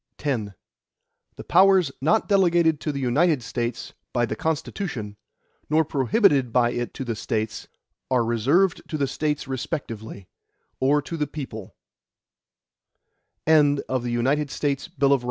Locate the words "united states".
2.99-3.93